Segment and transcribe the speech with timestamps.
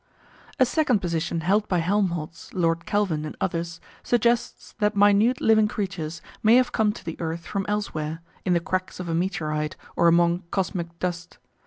[0.57, 6.23] A second position held by Helmholtz, Lord Kelvin, and others, suggests that minute living creatures
[6.41, 10.07] may have come to the earth from elsewhere, in the cracks of a meteorite or
[10.07, 11.37] among cosmic dust.